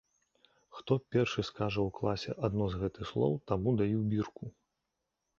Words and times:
Хто 0.75 0.93
першы 1.15 1.43
скажа 1.49 1.81
ў 1.87 1.93
класе 1.99 2.35
адно 2.47 2.65
з 2.75 2.79
гэтых 2.83 3.11
слоў, 3.11 3.35
таму 3.51 3.75
даю 3.83 4.01
бірку. 4.15 4.49